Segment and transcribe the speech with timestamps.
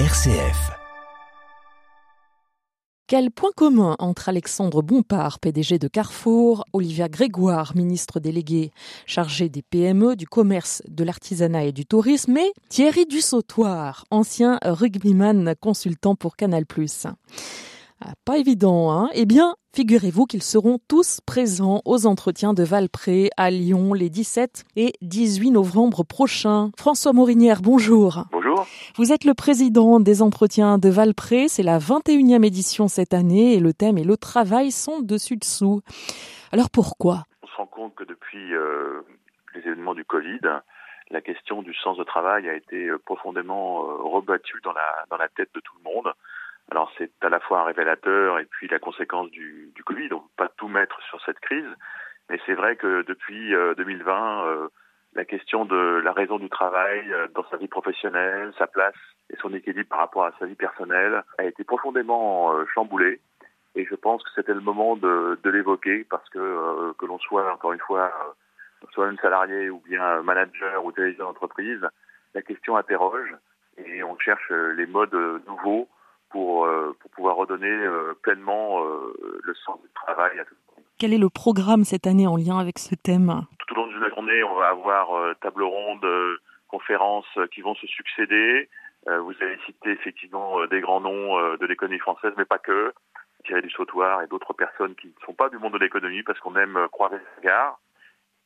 [0.00, 0.72] RCF.
[3.06, 8.72] Quel point commun entre Alexandre Bompard, PDG de Carrefour, Olivia Grégoire, ministre délégué
[9.06, 15.54] chargé des PME, du commerce, de l'artisanat et du tourisme, et Thierry Dussautoir, ancien rugbyman
[15.60, 16.64] consultant pour Canal+.
[18.00, 19.10] Ah, pas évident, hein?
[19.14, 24.64] Eh bien, figurez-vous qu'ils seront tous présents aux entretiens de Valpré à Lyon les 17
[24.74, 26.72] et 18 novembre prochains.
[26.76, 28.24] François Morinière, bonjour.
[28.32, 28.43] Bonjour.
[28.96, 31.48] Vous êtes le président des entretiens de Valpré.
[31.48, 35.82] C'est la 21e édition cette année et le thème et le travail sont dessus-dessous.
[36.52, 37.24] Alors pourquoi?
[37.42, 39.02] On se rend compte que depuis euh,
[39.54, 40.40] les événements du Covid,
[41.10, 45.50] la question du sens de travail a été euh, profondément euh, rebattue dans la, tête
[45.54, 46.12] de tout le monde.
[46.70, 50.08] Alors c'est à la fois un révélateur et puis la conséquence du, du Covid.
[50.12, 51.66] On ne peut pas tout mettre sur cette crise,
[52.30, 54.68] mais c'est vrai que depuis 2020, euh, euh,
[55.14, 58.94] la question de la raison du travail euh, dans sa vie professionnelle, sa place
[59.30, 63.20] et son équilibre par rapport à sa vie personnelle a été profondément chamboulée.
[63.74, 67.52] Et je pense que c'était le moment de, de l'évoquer parce que que l'on soit
[67.52, 68.12] encore une fois
[68.92, 71.80] soit un salarié ou bien manager ou dirigeant d'entreprise,
[72.34, 73.34] la question interroge
[73.78, 75.14] et on cherche les modes
[75.46, 75.88] nouveaux
[76.34, 80.76] pour, euh, pour pouvoir redonner euh, pleinement euh, le sens du travail à tout le
[80.76, 80.84] monde.
[80.98, 83.42] Quel est le programme cette année en lien avec ce thème?
[83.94, 86.06] De la journée, on va avoir table ronde,
[86.68, 88.68] conférences qui vont se succéder.
[89.06, 92.92] Vous avez cité effectivement des grands noms de l'économie française, mais pas que.
[93.44, 96.56] Thierry Dussautoir et d'autres personnes qui ne sont pas du monde de l'économie parce qu'on
[96.56, 97.78] aime croiser les regards.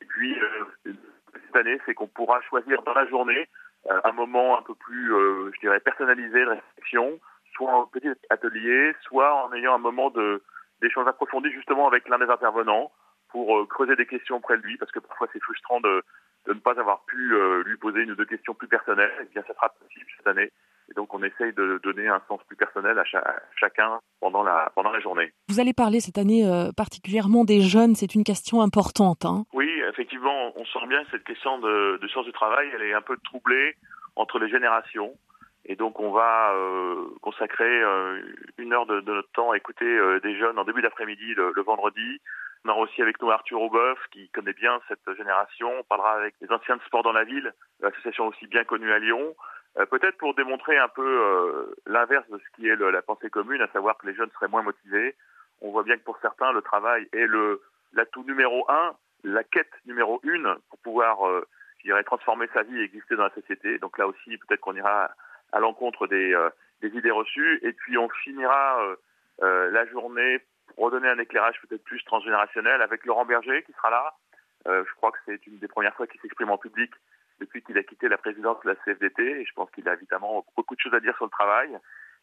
[0.00, 0.36] Et puis,
[0.84, 3.48] cette année, c'est qu'on pourra choisir dans la journée
[3.88, 5.08] un moment un peu plus,
[5.54, 7.20] je dirais, personnalisé de réflexion
[7.54, 10.12] soit en petit atelier, soit en ayant un moment
[10.80, 12.92] d'échange approfondi justement avec l'un des intervenants
[13.30, 16.02] pour euh, creuser des questions auprès de lui, parce que parfois c'est frustrant de,
[16.46, 19.12] de, ne pas avoir pu euh, lui poser une ou deux questions plus personnelles.
[19.20, 20.50] Et eh bien, ça sera possible cette année.
[20.90, 23.04] Et donc, on essaye de donner un sens plus personnel à,
[23.56, 25.32] chacun pendant la, pendant la journée.
[25.48, 27.94] Vous allez parler cette année euh, particulièrement des jeunes.
[27.94, 29.26] C'est une question importante.
[29.26, 32.82] Hein oui, effectivement, on sent bien que cette question de, de sens du travail, elle
[32.82, 33.76] est un peu troublée
[34.16, 35.14] entre les générations.
[35.68, 38.20] Et donc on va euh, consacrer euh,
[38.56, 41.52] une heure de, de, notre temps à écouter euh, des jeunes en début d'après-midi le,
[41.54, 42.20] le, vendredi.
[42.64, 45.70] On aura aussi avec nous Arthur Aubeuf qui connaît bien cette génération.
[45.78, 48.98] On parlera avec les anciens de sport dans la ville, l'association aussi bien connue à
[48.98, 49.34] Lyon.
[49.90, 53.96] Peut-être pour démontrer un peu l'inverse de ce qui est la pensée commune, à savoir
[53.96, 55.14] que les jeunes seraient moins motivés.
[55.60, 57.28] On voit bien que pour certains, le travail est
[57.92, 61.18] l'atout numéro un, la quête numéro une pour pouvoir,
[61.78, 63.78] je dirais, transformer sa vie et exister dans la société.
[63.78, 65.10] Donc là aussi, peut-être qu'on ira
[65.52, 66.50] à l'encontre des, euh,
[66.82, 67.60] idées reçues.
[67.62, 68.96] Et puis on finira euh,
[69.42, 70.40] euh, la journée
[70.78, 74.14] redonner un éclairage peut-être plus transgénérationnel avec Laurent Berger qui sera là.
[74.66, 76.90] je crois que c'est une des premières fois qu'il s'exprime en public
[77.40, 79.40] depuis qu'il a quitté la présidence de la CFDT.
[79.40, 81.78] Et je pense qu'il a évidemment beaucoup de choses à dire sur le travail.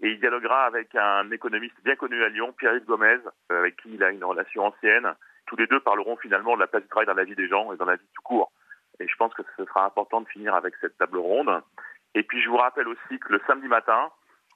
[0.00, 3.18] Et il dialoguera avec un économiste bien connu à Lyon, Pierre-Yves Gomez,
[3.50, 5.12] avec qui il a une relation ancienne.
[5.46, 7.72] Tous les deux parleront finalement de la place du travail dans la vie des gens
[7.72, 8.52] et dans la vie tout court.
[9.00, 11.62] Et je pense que ce sera important de finir avec cette table ronde.
[12.14, 14.10] Et puis je vous rappelle aussi que le samedi matin,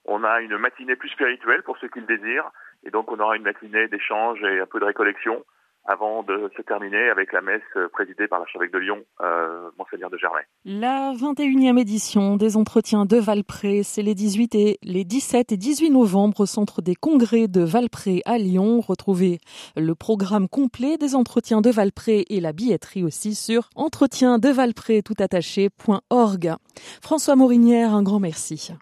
[0.04, 2.50] on a une matinée plus spirituelle pour ceux qui le désirent.
[2.84, 5.44] Et donc on aura une matinée d'échange et un peu de récollection
[5.84, 7.62] avant de se terminer avec la messe
[7.92, 10.40] présidée par l'archevêque de Lyon, euh, Monseigneur de Germain.
[10.64, 15.90] La 21e édition des entretiens de Valpré, c'est les 18 et les 17 et 18
[15.90, 18.80] novembre au centre des congrès de Valpré à Lyon.
[18.80, 19.40] Retrouvez
[19.76, 26.54] le programme complet des entretiens de Valpré et la billetterie aussi sur entretiensdevalpré toutattaché.org.
[27.02, 28.72] François Morinière, un grand merci.